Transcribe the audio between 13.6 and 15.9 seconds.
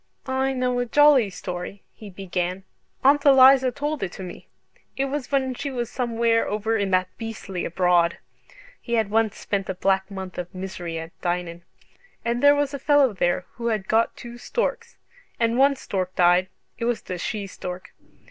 had got two storks. And one